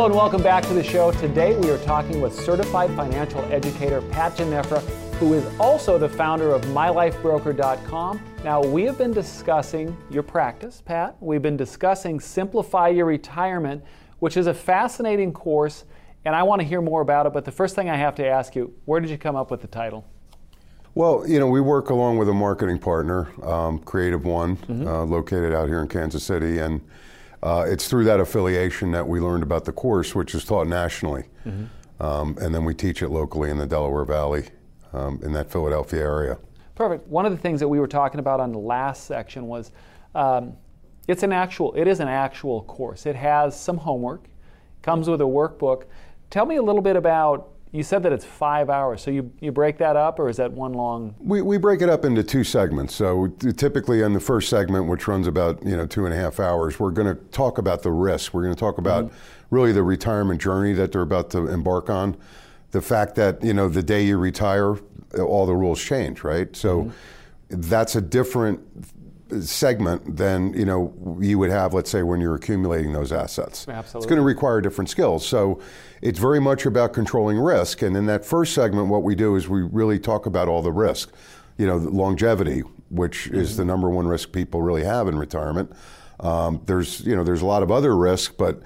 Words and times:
Hello 0.00 0.08
and 0.08 0.16
welcome 0.16 0.42
back 0.42 0.64
to 0.64 0.72
the 0.72 0.82
show. 0.82 1.12
Today 1.12 1.54
we 1.58 1.68
are 1.68 1.76
talking 1.84 2.22
with 2.22 2.34
certified 2.34 2.88
financial 2.96 3.42
educator 3.52 4.00
Pat 4.00 4.34
Ginefra, 4.34 4.80
who 5.16 5.34
is 5.34 5.44
also 5.60 5.98
the 5.98 6.08
founder 6.08 6.54
of 6.54 6.62
MyLifeBroker.com. 6.62 8.18
Now, 8.42 8.62
we 8.62 8.84
have 8.84 8.96
been 8.96 9.12
discussing 9.12 9.94
your 10.10 10.22
practice, 10.22 10.82
Pat. 10.82 11.18
We've 11.20 11.42
been 11.42 11.58
discussing 11.58 12.18
Simplify 12.18 12.88
Your 12.88 13.04
Retirement, 13.04 13.84
which 14.20 14.38
is 14.38 14.46
a 14.46 14.54
fascinating 14.54 15.34
course, 15.34 15.84
and 16.24 16.34
I 16.34 16.44
want 16.44 16.62
to 16.62 16.66
hear 16.66 16.80
more 16.80 17.02
about 17.02 17.26
it. 17.26 17.34
But 17.34 17.44
the 17.44 17.52
first 17.52 17.74
thing 17.74 17.90
I 17.90 17.96
have 17.96 18.14
to 18.14 18.26
ask 18.26 18.56
you 18.56 18.72
where 18.86 19.00
did 19.00 19.10
you 19.10 19.18
come 19.18 19.36
up 19.36 19.50
with 19.50 19.60
the 19.60 19.68
title? 19.68 20.06
Well, 20.94 21.28
you 21.28 21.38
know, 21.38 21.48
we 21.48 21.60
work 21.60 21.90
along 21.90 22.16
with 22.16 22.30
a 22.30 22.34
marketing 22.34 22.78
partner, 22.78 23.28
um, 23.44 23.80
Creative 23.80 24.24
One, 24.24 24.56
mm-hmm. 24.56 24.88
uh, 24.88 25.04
located 25.04 25.52
out 25.52 25.68
here 25.68 25.82
in 25.82 25.88
Kansas 25.88 26.24
City, 26.24 26.56
and 26.56 26.80
uh, 27.42 27.64
it's 27.66 27.88
through 27.88 28.04
that 28.04 28.20
affiliation 28.20 28.90
that 28.92 29.06
we 29.06 29.20
learned 29.20 29.42
about 29.42 29.64
the 29.64 29.72
course, 29.72 30.14
which 30.14 30.34
is 30.34 30.44
taught 30.44 30.66
nationally, 30.66 31.24
mm-hmm. 31.46 32.02
um, 32.02 32.36
and 32.40 32.54
then 32.54 32.64
we 32.64 32.74
teach 32.74 33.02
it 33.02 33.08
locally 33.08 33.50
in 33.50 33.58
the 33.58 33.66
Delaware 33.66 34.04
Valley, 34.04 34.44
um, 34.92 35.20
in 35.22 35.32
that 35.32 35.50
Philadelphia 35.50 36.00
area. 36.00 36.38
Perfect. 36.74 37.06
One 37.08 37.26
of 37.26 37.32
the 37.32 37.38
things 37.38 37.60
that 37.60 37.68
we 37.68 37.78
were 37.78 37.86
talking 37.86 38.20
about 38.20 38.40
on 38.40 38.52
the 38.52 38.58
last 38.58 39.04
section 39.04 39.46
was 39.46 39.70
um, 40.14 40.54
it's 41.08 41.22
an 41.22 41.32
actual, 41.32 41.72
it 41.74 41.86
is 41.86 42.00
an 42.00 42.08
actual 42.08 42.62
course. 42.62 43.06
It 43.06 43.16
has 43.16 43.58
some 43.58 43.76
homework, 43.76 44.28
comes 44.82 45.08
with 45.08 45.20
a 45.20 45.24
workbook. 45.24 45.84
Tell 46.30 46.46
me 46.46 46.56
a 46.56 46.62
little 46.62 46.82
bit 46.82 46.96
about 46.96 47.50
you 47.72 47.84
said 47.84 48.02
that 48.02 48.12
it's 48.12 48.24
five 48.24 48.68
hours, 48.68 49.00
so 49.00 49.12
you, 49.12 49.32
you 49.40 49.52
break 49.52 49.78
that 49.78 49.94
up, 49.94 50.18
or 50.18 50.28
is 50.28 50.36
that 50.38 50.50
one 50.50 50.72
long? 50.72 51.14
We, 51.20 51.40
we 51.40 51.56
break 51.56 51.82
it 51.82 51.88
up 51.88 52.04
into 52.04 52.24
two 52.24 52.42
segments. 52.42 52.94
So 52.94 53.28
typically, 53.56 54.02
in 54.02 54.12
the 54.12 54.20
first 54.20 54.48
segment, 54.48 54.86
which 54.86 55.06
runs 55.06 55.28
about 55.28 55.64
you 55.64 55.76
know 55.76 55.86
two 55.86 56.04
and 56.04 56.12
a 56.12 56.16
half 56.16 56.40
hours, 56.40 56.80
we're 56.80 56.90
going 56.90 57.06
to 57.06 57.22
talk 57.30 57.58
about 57.58 57.82
the 57.82 57.92
risks. 57.92 58.34
We're 58.34 58.42
going 58.42 58.54
to 58.54 58.60
talk 58.60 58.78
about 58.78 59.06
mm-hmm. 59.06 59.54
really 59.54 59.72
the 59.72 59.84
retirement 59.84 60.40
journey 60.40 60.72
that 60.72 60.90
they're 60.90 61.02
about 61.02 61.30
to 61.30 61.46
embark 61.46 61.88
on. 61.88 62.16
The 62.72 62.80
fact 62.80 63.14
that 63.16 63.42
you 63.44 63.52
know 63.52 63.68
the 63.68 63.84
day 63.84 64.04
you 64.04 64.18
retire, 64.18 64.76
all 65.18 65.46
the 65.46 65.54
rules 65.54 65.80
change, 65.80 66.24
right? 66.24 66.54
So 66.56 66.84
mm-hmm. 66.84 67.60
that's 67.60 67.94
a 67.94 68.00
different 68.00 68.60
segment 69.40 70.16
than 70.16 70.52
you 70.54 70.64
know 70.64 71.18
you 71.20 71.38
would 71.38 71.50
have, 71.50 71.74
let's 71.74 71.90
say, 71.90 72.02
when 72.02 72.20
you're 72.20 72.34
accumulating 72.34 72.92
those 72.92 73.12
assets. 73.12 73.66
Absolutely. 73.68 73.98
It's 73.98 74.06
going 74.06 74.20
to 74.20 74.24
require 74.24 74.60
different 74.60 74.90
skills. 74.90 75.26
So 75.26 75.60
it's 76.02 76.18
very 76.18 76.40
much 76.40 76.66
about 76.66 76.92
controlling 76.92 77.38
risk. 77.38 77.82
And 77.82 77.96
in 77.96 78.06
that 78.06 78.24
first 78.24 78.54
segment, 78.54 78.88
what 78.88 79.02
we 79.02 79.14
do 79.14 79.36
is 79.36 79.48
we 79.48 79.62
really 79.62 79.98
talk 79.98 80.26
about 80.26 80.48
all 80.48 80.62
the 80.62 80.72
risk. 80.72 81.12
You 81.58 81.66
know, 81.66 81.76
longevity, 81.76 82.60
which 82.88 83.26
mm-hmm. 83.26 83.38
is 83.38 83.56
the 83.56 83.64
number 83.64 83.90
one 83.90 84.06
risk 84.06 84.32
people 84.32 84.62
really 84.62 84.84
have 84.84 85.08
in 85.08 85.18
retirement. 85.18 85.72
Um, 86.20 86.62
there's 86.66 87.00
you 87.00 87.14
know 87.16 87.24
there's 87.24 87.42
a 87.42 87.46
lot 87.46 87.62
of 87.62 87.70
other 87.70 87.96
risk, 87.96 88.36
but 88.36 88.62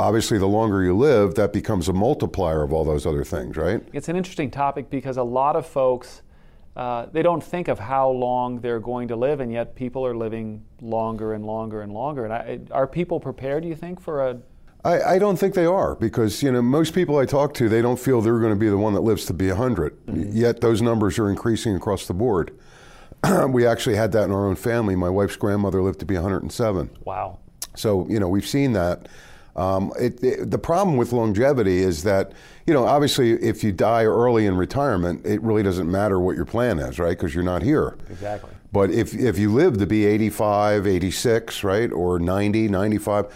obviously 0.00 0.38
the 0.38 0.48
longer 0.48 0.82
you 0.82 0.96
live, 0.96 1.34
that 1.34 1.52
becomes 1.52 1.88
a 1.88 1.92
multiplier 1.92 2.62
of 2.62 2.72
all 2.72 2.84
those 2.84 3.06
other 3.06 3.24
things, 3.24 3.56
right? 3.56 3.82
It's 3.92 4.08
an 4.08 4.16
interesting 4.16 4.50
topic 4.50 4.90
because 4.90 5.16
a 5.16 5.22
lot 5.22 5.56
of 5.56 5.66
folks 5.66 6.22
uh, 6.78 7.06
they 7.12 7.22
don't 7.22 7.42
think 7.42 7.66
of 7.66 7.80
how 7.80 8.08
long 8.08 8.60
they're 8.60 8.78
going 8.78 9.08
to 9.08 9.16
live, 9.16 9.40
and 9.40 9.52
yet 9.52 9.74
people 9.74 10.06
are 10.06 10.16
living 10.16 10.64
longer 10.80 11.34
and 11.34 11.44
longer 11.44 11.82
and 11.82 11.92
longer. 11.92 12.24
And 12.24 12.32
I, 12.32 12.60
are 12.70 12.86
people 12.86 13.18
prepared, 13.18 13.64
do 13.64 13.68
you 13.68 13.74
think, 13.74 14.00
for 14.00 14.28
a 14.28 14.38
I, 14.84 15.14
I, 15.14 15.18
don't 15.18 15.36
think 15.36 15.54
they 15.54 15.66
are 15.66 15.96
because 15.96 16.40
you 16.40 16.52
know 16.52 16.62
most 16.62 16.94
people 16.94 17.18
I 17.18 17.26
talk 17.26 17.52
to 17.54 17.68
they 17.68 17.82
don't 17.82 17.98
feel 17.98 18.20
they're 18.20 18.38
going 18.38 18.52
to 18.52 18.58
be 18.58 18.68
the 18.68 18.78
one 18.78 18.94
that 18.94 19.00
lives 19.00 19.24
to 19.26 19.34
be 19.34 19.48
100. 19.48 20.06
Mm-hmm. 20.06 20.36
Yet 20.36 20.60
those 20.60 20.80
numbers 20.80 21.18
are 21.18 21.28
increasing 21.28 21.74
across 21.74 22.06
the 22.06 22.14
board. 22.14 22.56
we 23.48 23.66
actually 23.66 23.96
had 23.96 24.12
that 24.12 24.24
in 24.24 24.30
our 24.30 24.46
own 24.46 24.54
family. 24.54 24.94
My 24.94 25.10
wife's 25.10 25.34
grandmother 25.34 25.82
lived 25.82 25.98
to 25.98 26.06
be 26.06 26.14
107. 26.14 26.90
Wow. 27.04 27.40
So 27.74 28.06
you 28.08 28.20
know 28.20 28.28
we've 28.28 28.46
seen 28.46 28.72
that. 28.74 29.08
Um, 29.58 29.92
it, 29.98 30.22
it, 30.22 30.50
the 30.50 30.58
problem 30.58 30.96
with 30.96 31.12
longevity 31.12 31.78
is 31.78 32.04
that, 32.04 32.32
you 32.64 32.72
know, 32.72 32.86
obviously 32.86 33.32
if 33.32 33.64
you 33.64 33.72
die 33.72 34.04
early 34.04 34.46
in 34.46 34.56
retirement, 34.56 35.26
it 35.26 35.42
really 35.42 35.64
doesn't 35.64 35.90
matter 35.90 36.20
what 36.20 36.36
your 36.36 36.44
plan 36.44 36.78
is, 36.78 37.00
right? 37.00 37.18
Because 37.18 37.34
you're 37.34 37.42
not 37.42 37.62
here. 37.62 37.98
Exactly. 38.08 38.50
But 38.70 38.90
if, 38.90 39.14
if 39.14 39.36
you 39.36 39.52
live 39.52 39.78
to 39.78 39.86
be 39.86 40.06
85, 40.06 40.86
86, 40.86 41.64
right, 41.64 41.90
or 41.90 42.20
90, 42.20 42.68
95, 42.68 43.34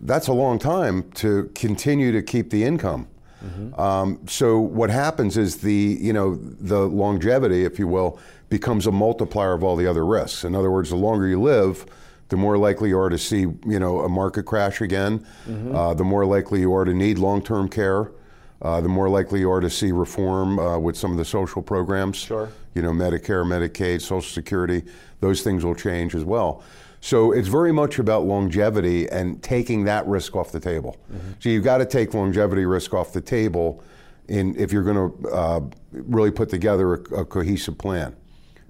that's 0.00 0.28
a 0.28 0.32
long 0.32 0.58
time 0.58 1.10
to 1.12 1.50
continue 1.54 2.12
to 2.12 2.22
keep 2.22 2.48
the 2.48 2.64
income. 2.64 3.06
Mm-hmm. 3.44 3.78
Um, 3.78 4.20
so 4.26 4.58
what 4.58 4.90
happens 4.90 5.36
is 5.36 5.58
the 5.58 5.96
you 6.00 6.12
know 6.12 6.34
the 6.34 6.88
longevity, 6.88 7.64
if 7.64 7.78
you 7.78 7.86
will, 7.86 8.18
becomes 8.48 8.86
a 8.86 8.92
multiplier 8.92 9.52
of 9.52 9.62
all 9.62 9.76
the 9.76 9.86
other 9.86 10.04
risks. 10.04 10.42
In 10.42 10.56
other 10.56 10.72
words, 10.72 10.90
the 10.90 10.96
longer 10.96 11.28
you 11.28 11.40
live, 11.40 11.86
the 12.28 12.36
more 12.36 12.58
likely 12.58 12.90
you 12.90 12.98
are 12.98 13.08
to 13.08 13.18
see, 13.18 13.40
you 13.40 13.78
know, 13.78 14.00
a 14.00 14.08
market 14.08 14.44
crash 14.44 14.80
again. 14.80 15.24
Mm-hmm. 15.46 15.74
Uh, 15.74 15.94
the 15.94 16.04
more 16.04 16.24
likely 16.24 16.60
you 16.60 16.72
are 16.74 16.84
to 16.84 16.94
need 16.94 17.18
long-term 17.18 17.68
care. 17.68 18.12
Uh, 18.60 18.80
the 18.80 18.88
more 18.88 19.08
likely 19.08 19.40
you 19.40 19.50
are 19.50 19.60
to 19.60 19.70
see 19.70 19.92
reform 19.92 20.58
uh, 20.58 20.78
with 20.78 20.96
some 20.96 21.12
of 21.12 21.16
the 21.16 21.24
social 21.24 21.62
programs. 21.62 22.16
Sure. 22.16 22.50
You 22.74 22.82
know, 22.82 22.90
Medicare, 22.90 23.44
Medicaid, 23.44 24.00
Social 24.00 24.20
Security. 24.20 24.82
Those 25.20 25.42
things 25.42 25.64
will 25.64 25.74
change 25.74 26.14
as 26.14 26.24
well. 26.24 26.62
So 27.00 27.30
it's 27.30 27.48
very 27.48 27.72
much 27.72 28.00
about 28.00 28.24
longevity 28.24 29.08
and 29.08 29.40
taking 29.42 29.84
that 29.84 30.04
risk 30.06 30.34
off 30.34 30.50
the 30.50 30.60
table. 30.60 30.96
Mm-hmm. 31.12 31.30
So 31.38 31.48
you've 31.48 31.64
got 31.64 31.78
to 31.78 31.86
take 31.86 32.12
longevity 32.14 32.66
risk 32.66 32.92
off 32.92 33.12
the 33.12 33.20
table 33.20 33.82
in, 34.26 34.56
if 34.56 34.72
you're 34.72 34.82
going 34.82 35.12
to 35.22 35.28
uh, 35.28 35.60
really 35.92 36.32
put 36.32 36.48
together 36.48 36.94
a, 36.94 37.20
a 37.20 37.24
cohesive 37.24 37.78
plan 37.78 38.16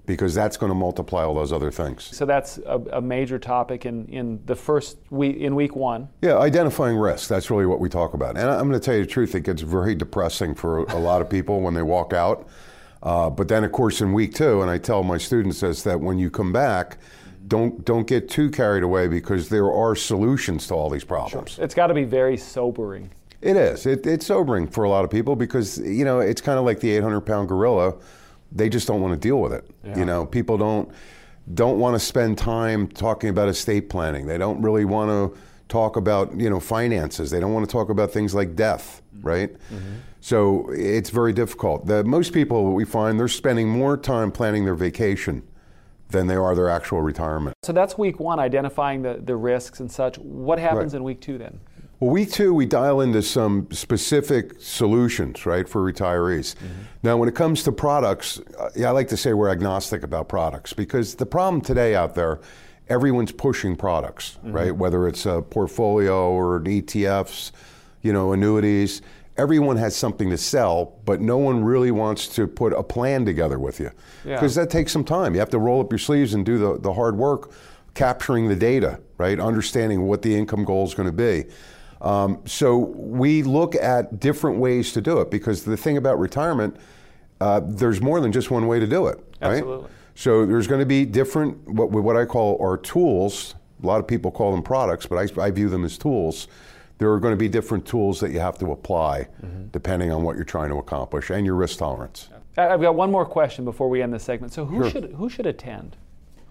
because 0.09 0.33
that's 0.33 0.57
going 0.57 0.71
to 0.71 0.75
multiply 0.75 1.23
all 1.23 1.35
those 1.35 1.53
other 1.53 1.69
things. 1.69 2.03
So 2.03 2.25
that's 2.25 2.57
a, 2.65 2.81
a, 2.93 2.99
major 2.99 3.37
topic 3.37 3.85
in, 3.85 4.07
in 4.07 4.41
the 4.47 4.55
first 4.55 4.97
week 5.11 5.37
in 5.37 5.53
week 5.53 5.75
one. 5.75 6.09
Yeah, 6.23 6.39
identifying 6.39 6.97
risk. 6.97 7.29
That's 7.29 7.51
really 7.51 7.67
what 7.67 7.79
we 7.79 7.89
talk 7.89 8.15
about. 8.15 8.35
And 8.35 8.49
I'm 8.49 8.67
going 8.67 8.79
to 8.79 8.83
tell 8.83 8.95
you 8.95 9.03
the 9.03 9.09
truth; 9.09 9.35
it 9.35 9.41
gets 9.41 9.61
very 9.61 9.93
depressing 9.93 10.55
for 10.55 10.79
a 10.85 10.97
lot 10.97 11.21
of 11.21 11.29
people 11.29 11.61
when 11.61 11.75
they 11.75 11.83
walk 11.83 12.11
out. 12.11 12.47
Uh, 13.03 13.29
but 13.29 13.49
then, 13.49 13.63
of 13.63 13.71
course, 13.71 14.01
in 14.01 14.11
week 14.11 14.33
two, 14.33 14.63
and 14.63 14.71
I 14.71 14.79
tell 14.79 15.03
my 15.03 15.19
students 15.19 15.59
this 15.59 15.83
that 15.83 16.01
when 16.01 16.17
you 16.17 16.31
come 16.31 16.51
back. 16.51 16.97
Don't 17.47 17.83
don't 17.83 18.05
get 18.05 18.29
too 18.29 18.51
carried 18.51 18.83
away 18.83 19.07
because 19.07 19.49
there 19.49 19.71
are 19.71 19.95
solutions 19.95 20.67
to 20.67 20.75
all 20.75 20.89
these 20.89 21.03
problems. 21.03 21.53
Sure. 21.53 21.63
It's 21.63 21.73
got 21.73 21.87
to 21.87 21.95
be 21.95 22.03
very 22.03 22.37
sobering. 22.37 23.09
It 23.41 23.55
is. 23.55 23.87
It, 23.87 24.05
it's 24.05 24.27
sobering 24.27 24.67
for 24.67 24.83
a 24.83 24.89
lot 24.89 25.03
of 25.03 25.09
people 25.09 25.35
because 25.35 25.79
you 25.79 26.05
know 26.05 26.19
it's 26.19 26.41
kind 26.41 26.59
of 26.59 26.65
like 26.65 26.79
the 26.79 26.91
800 26.91 27.21
pound 27.21 27.47
gorilla 27.47 27.95
they 28.51 28.69
just 28.69 28.87
don't 28.87 29.01
want 29.01 29.13
to 29.13 29.19
deal 29.19 29.39
with 29.39 29.53
it. 29.53 29.69
Yeah. 29.83 29.99
You 29.99 30.05
know, 30.05 30.25
people 30.25 30.57
don't 30.57 30.91
don't 31.53 31.79
want 31.79 31.95
to 31.95 31.99
spend 31.99 32.37
time 32.37 32.87
talking 32.87 33.29
about 33.29 33.49
estate 33.49 33.89
planning. 33.89 34.27
They 34.27 34.37
don't 34.37 34.61
really 34.61 34.85
want 34.85 35.09
to 35.09 35.39
talk 35.67 35.95
about 35.95 36.37
you 36.39 36.49
know 36.49 36.59
finances. 36.59 37.31
They 37.31 37.39
don't 37.39 37.53
want 37.53 37.67
to 37.67 37.71
talk 37.71 37.89
about 37.89 38.11
things 38.11 38.35
like 38.35 38.55
death, 38.55 39.01
mm-hmm. 39.15 39.27
right? 39.27 39.53
Mm-hmm. 39.53 39.95
So 40.21 40.69
it's 40.71 41.09
very 41.09 41.31
difficult. 41.31 41.85
The, 41.85 42.03
most 42.03 42.33
people 42.33 42.73
we 42.73 42.85
find 42.85 43.19
they're 43.19 43.27
spending 43.27 43.69
more 43.69 43.95
time 43.95 44.31
planning 44.31 44.65
their 44.65 44.75
vacation 44.75 45.43
than 46.09 46.27
they 46.27 46.35
are 46.35 46.55
their 46.55 46.69
actual 46.69 47.01
retirement. 47.01 47.55
So 47.63 47.71
that's 47.71 47.97
week 47.97 48.19
one, 48.19 48.39
identifying 48.39 49.03
the, 49.03 49.21
the 49.23 49.35
risks 49.35 49.79
and 49.79 49.91
such. 49.91 50.17
What 50.17 50.59
happens 50.59 50.93
right. 50.93 50.97
in 50.97 51.03
week 51.03 51.21
two 51.21 51.37
then? 51.37 51.59
Well, 51.99 52.11
week 52.11 52.31
two, 52.31 52.53
we 52.53 52.65
dial 52.65 53.01
into 53.01 53.21
some 53.21 53.67
specific 53.71 54.53
solutions, 54.59 55.45
right, 55.45 55.67
for 55.67 55.81
retirees. 55.81 56.55
Mm-hmm. 56.55 56.81
Now, 57.03 57.17
when 57.17 57.27
it 57.27 57.35
comes 57.35 57.61
to 57.63 57.73
products, 57.73 58.39
I 58.77 58.89
like 58.91 59.09
to 59.09 59.17
say 59.17 59.33
we're 59.33 59.49
agnostic 59.49 60.03
about 60.03 60.29
products 60.29 60.71
because 60.71 61.15
the 61.15 61.25
problem 61.25 61.61
today 61.61 61.95
out 61.95 62.15
there, 62.15 62.39
everyone's 62.87 63.33
pushing 63.33 63.75
products, 63.75 64.37
mm-hmm. 64.37 64.53
right? 64.53 64.75
Whether 64.75 65.09
it's 65.09 65.25
a 65.25 65.41
portfolio 65.41 66.29
or 66.31 66.57
an 66.57 66.65
ETFs, 66.65 67.51
you 68.01 68.13
know, 68.13 68.31
annuities. 68.31 69.01
Everyone 69.35 69.75
has 69.77 69.95
something 69.95 70.29
to 70.29 70.37
sell, 70.37 70.99
but 71.05 71.19
no 71.19 71.37
one 71.37 71.63
really 71.63 71.91
wants 71.91 72.27
to 72.35 72.47
put 72.47 72.73
a 72.73 72.83
plan 72.83 73.25
together 73.25 73.57
with 73.57 73.79
you 73.79 73.89
because 74.23 74.55
yeah. 74.55 74.63
that 74.63 74.69
takes 74.69 74.91
some 74.91 75.03
time. 75.03 75.33
You 75.33 75.39
have 75.39 75.49
to 75.51 75.59
roll 75.59 75.79
up 75.81 75.91
your 75.91 75.99
sleeves 75.99 76.33
and 76.33 76.45
do 76.45 76.57
the, 76.57 76.77
the 76.79 76.93
hard 76.93 77.17
work 77.17 77.51
capturing 77.93 78.47
the 78.49 78.55
data, 78.55 78.99
right? 79.17 79.39
Understanding 79.39 80.03
what 80.03 80.21
the 80.21 80.35
income 80.35 80.65
goal 80.65 80.85
is 80.85 80.93
going 80.93 81.07
to 81.07 81.13
be. 81.13 81.45
Um, 82.01 82.41
so 82.45 82.77
we 82.77 83.43
look 83.43 83.75
at 83.75 84.19
different 84.19 84.57
ways 84.57 84.93
to 84.93 85.01
do 85.01 85.19
it 85.19 85.29
because 85.29 85.63
the 85.63 85.77
thing 85.77 85.97
about 85.97 86.19
retirement, 86.19 86.77
uh, 87.41 87.61
there's 87.63 88.01
more 88.01 88.21
than 88.21 88.31
just 88.31 88.51
one 88.51 88.67
way 88.67 88.79
to 88.79 88.87
do 88.87 89.07
it. 89.07 89.17
Right? 89.41 89.57
Absolutely. 89.57 89.89
So 90.15 90.45
there's 90.45 90.67
going 90.67 90.79
to 90.79 90.85
be 90.85 91.05
different 91.05 91.67
what 91.67 91.91
what 91.91 92.17
I 92.17 92.25
call 92.25 92.57
our 92.61 92.77
tools. 92.77 93.55
A 93.81 93.85
lot 93.85 93.99
of 93.99 94.07
people 94.07 94.31
call 94.31 94.51
them 94.51 94.61
products, 94.61 95.05
but 95.05 95.17
I, 95.17 95.41
I 95.41 95.51
view 95.51 95.69
them 95.69 95.85
as 95.85 95.97
tools. 95.97 96.47
There 96.97 97.11
are 97.13 97.19
going 97.19 97.31
to 97.31 97.37
be 97.37 97.47
different 97.47 97.85
tools 97.85 98.19
that 98.19 98.31
you 98.31 98.41
have 98.41 98.57
to 98.59 98.73
apply 98.73 99.27
mm-hmm. 99.41 99.67
depending 99.71 100.11
on 100.11 100.21
what 100.21 100.35
you're 100.35 100.43
trying 100.43 100.69
to 100.69 100.75
accomplish 100.75 101.29
and 101.29 101.45
your 101.45 101.55
risk 101.55 101.79
tolerance. 101.79 102.27
I've 102.57 102.81
got 102.81 102.95
one 102.95 103.09
more 103.09 103.25
question 103.25 103.63
before 103.63 103.89
we 103.89 104.01
end 104.01 104.13
this 104.13 104.23
segment. 104.23 104.51
So 104.51 104.65
who 104.65 104.81
sure. 104.83 104.91
should 104.91 105.13
who 105.13 105.29
should 105.29 105.45
attend? 105.45 105.95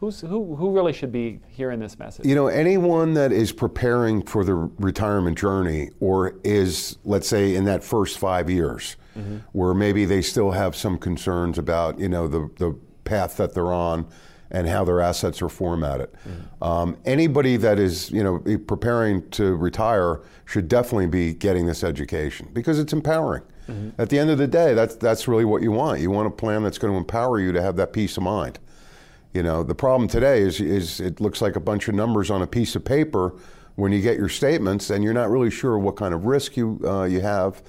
Who's, 0.01 0.21
who, 0.21 0.55
who 0.55 0.71
really 0.71 0.93
should 0.93 1.11
be 1.11 1.41
hearing 1.49 1.81
this 1.81 1.99
message? 1.99 2.25
You 2.25 2.37
know, 2.37 2.47
anyone 2.47 3.15
that 3.15 3.33
is 3.33 3.51
preparing 3.51 4.23
for 4.23 4.45
the 4.45 4.55
retirement 4.55 5.37
journey 5.37 5.91
or 5.99 6.37
is, 6.45 6.99
let's 7.05 7.27
say, 7.27 7.57
in 7.57 7.65
that 7.65 7.83
first 7.83 8.19
five 8.19 8.49
years, 8.49 8.97
mm-hmm. 9.19 9.39
where 9.53 9.75
maybe 9.75 10.05
they 10.05 10.23
still 10.23 10.53
have 10.53 10.77
some 10.77 10.99
concerns 10.99 11.59
about, 11.59 11.99
you 11.99 12.09
know, 12.09 12.29
the, 12.29 12.49
the 12.59 12.79
path 13.03 13.37
that 13.39 13.55
they're 13.55 13.73
on 13.73 14.07
and 14.51 14.69
how 14.69 14.85
their 14.85 15.01
assets 15.01 15.43
are 15.43 15.49
formatted. 15.49 16.13
Mm-hmm. 16.13 16.65
Um, 16.65 16.97
anybody 17.05 17.57
that 17.57 17.79
is 17.79 18.11
you 18.11 18.23
know 18.23 18.39
preparing 18.67 19.29
to 19.31 19.57
retire 19.57 20.23
should 20.47 20.69
definitely 20.69 21.07
be 21.07 21.35
getting 21.35 21.67
this 21.67 21.85
education 21.85 22.49
because 22.53 22.79
it's 22.79 22.93
empowering. 22.93 23.43
Mm-hmm. 23.69 24.01
At 24.01 24.09
the 24.09 24.19
end 24.19 24.31
of 24.31 24.39
the 24.39 24.47
day, 24.47 24.75
that's 24.75 24.97
that's 24.97 25.29
really 25.29 25.45
what 25.45 25.63
you 25.63 25.73
want. 25.73 26.01
You 26.01 26.11
want 26.11 26.29
a 26.29 26.31
plan 26.31 26.63
that's 26.63 26.79
going 26.79 26.93
to 26.93 26.97
empower 26.97 27.41
you 27.41 27.53
to 27.53 27.61
have 27.61 27.77
that 27.77 27.93
peace 27.93 28.17
of 28.17 28.23
mind. 28.23 28.59
You 29.35 29.43
know, 29.43 29.63
the 29.63 29.75
problem 29.75 30.09
today 30.09 30.41
is 30.41 30.61
is 30.61 31.01
it 31.01 31.21
looks 31.21 31.43
like 31.43 31.57
a 31.57 31.61
bunch 31.61 31.89
of 31.89 31.95
numbers 31.95 32.31
on 32.31 32.43
a 32.43 32.47
piece 32.47 32.75
of 32.77 32.85
paper 32.85 33.35
when 33.77 33.93
you 33.93 34.01
get 34.01 34.17
your 34.17 34.29
statements, 34.29 34.91
and 34.91 35.05
you're 35.05 35.13
not 35.13 35.31
really 35.31 35.51
sure 35.51 35.79
what 35.79 35.97
kind 35.97 36.13
of 36.13 36.25
risk 36.25 36.57
you 36.57 36.81
uh, 36.85 37.05
you 37.05 37.21
have. 37.21 37.63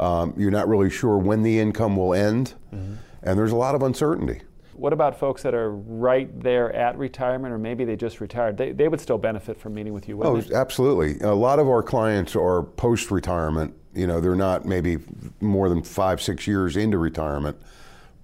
Um, 0.00 0.34
you're 0.36 0.50
not 0.50 0.66
really 0.68 0.90
sure 0.90 1.18
when 1.18 1.42
the 1.42 1.58
income 1.60 1.96
will 1.96 2.14
end, 2.14 2.54
mm-hmm. 2.74 2.94
and 3.22 3.38
there's 3.38 3.52
a 3.52 3.56
lot 3.56 3.74
of 3.74 3.82
uncertainty. 3.82 4.40
What 4.74 4.92
about 4.92 5.16
folks 5.16 5.42
that 5.42 5.54
are 5.54 5.70
right 5.70 6.28
there 6.40 6.72
at 6.72 6.98
retirement, 6.98 7.52
or 7.52 7.58
maybe 7.58 7.84
they 7.84 7.94
just 7.94 8.20
retired? 8.20 8.56
They, 8.56 8.72
they 8.72 8.88
would 8.88 9.00
still 9.00 9.18
benefit 9.18 9.60
from 9.60 9.74
meeting 9.74 9.92
with 9.92 10.08
you, 10.08 10.20
oh, 10.24 10.40
they? 10.40 10.54
absolutely. 10.54 11.20
A 11.20 11.34
lot 11.34 11.58
of 11.58 11.68
our 11.68 11.82
clients 11.82 12.34
are 12.34 12.62
post 12.62 13.12
retirement. 13.12 13.74
You 13.94 14.06
know, 14.06 14.20
they're 14.20 14.34
not 14.34 14.64
maybe 14.64 14.98
more 15.40 15.68
than 15.68 15.82
five, 15.82 16.20
six 16.20 16.46
years 16.46 16.76
into 16.76 16.98
retirement, 16.98 17.56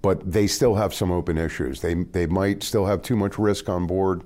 but 0.01 0.31
they 0.31 0.47
still 0.47 0.75
have 0.75 0.93
some 0.93 1.11
open 1.11 1.37
issues. 1.37 1.81
They, 1.81 1.93
they 1.93 2.25
might 2.25 2.63
still 2.63 2.85
have 2.85 3.01
too 3.01 3.15
much 3.15 3.37
risk 3.37 3.67
on 3.69 3.85
board, 3.87 4.23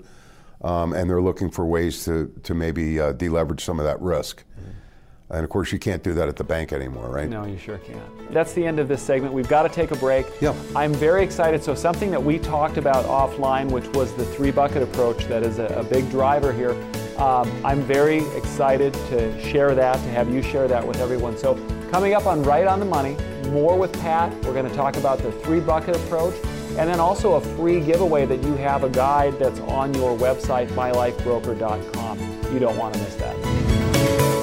um, 0.61 0.93
and 0.93 1.09
they're 1.09 1.21
looking 1.21 1.49
for 1.49 1.65
ways 1.65 2.05
to, 2.05 2.31
to 2.43 2.53
maybe 2.53 2.99
uh, 2.99 3.13
deleverage 3.13 3.61
some 3.61 3.79
of 3.79 3.85
that 3.85 3.99
risk. 4.01 4.43
Mm-hmm. 4.59 4.69
And 5.29 5.43
of 5.43 5.49
course, 5.49 5.71
you 5.71 5.79
can't 5.79 6.03
do 6.03 6.13
that 6.13 6.29
at 6.29 6.35
the 6.35 6.43
bank 6.43 6.71
anymore, 6.71 7.09
right? 7.09 7.27
No, 7.27 7.45
you 7.45 7.57
sure 7.57 7.79
can't. 7.79 8.31
That's 8.31 8.53
the 8.53 8.63
end 8.63 8.79
of 8.79 8.87
this 8.87 9.01
segment. 9.01 9.33
We've 9.33 9.47
got 9.47 9.63
to 9.63 9.69
take 9.69 9.89
a 9.89 9.95
break. 9.95 10.27
Yeah. 10.39 10.53
I'm 10.75 10.93
very 10.93 11.23
excited. 11.23 11.63
So, 11.63 11.73
something 11.73 12.11
that 12.11 12.23
we 12.23 12.37
talked 12.37 12.77
about 12.77 13.05
offline, 13.05 13.71
which 13.71 13.87
was 13.95 14.13
the 14.13 14.25
three 14.25 14.51
bucket 14.51 14.83
approach, 14.83 15.25
that 15.25 15.41
is 15.41 15.57
a, 15.57 15.65
a 15.67 15.83
big 15.83 16.07
driver 16.11 16.53
here. 16.53 16.71
Um, 17.17 17.51
I'm 17.65 17.81
very 17.81 18.19
excited 18.35 18.93
to 18.93 19.41
share 19.49 19.73
that, 19.73 19.95
to 19.95 20.09
have 20.09 20.31
you 20.31 20.43
share 20.43 20.67
that 20.67 20.85
with 20.85 20.97
everyone. 20.97 21.35
So, 21.35 21.55
coming 21.89 22.13
up 22.13 22.27
on 22.27 22.43
Right 22.43 22.67
on 22.67 22.79
the 22.79 22.85
Money, 22.85 23.17
more 23.53 23.77
with 23.77 23.93
Pat. 23.93 24.33
We're 24.43 24.53
going 24.53 24.67
to 24.67 24.75
talk 24.75 24.97
about 24.97 25.19
the 25.19 25.31
three 25.31 25.59
bucket 25.59 25.95
approach 25.95 26.35
and 26.77 26.89
then 26.89 26.99
also 26.99 27.35
a 27.35 27.41
free 27.55 27.79
giveaway 27.79 28.25
that 28.25 28.43
you 28.43 28.55
have 28.55 28.83
a 28.83 28.89
guide 28.89 29.37
that's 29.37 29.59
on 29.61 29.93
your 29.93 30.17
website, 30.17 30.67
mylifebroker.com. 30.69 32.19
You 32.51 32.59
don't 32.59 32.77
want 32.77 32.95
to 32.95 32.99
miss 32.99 33.15
that. 33.15 34.42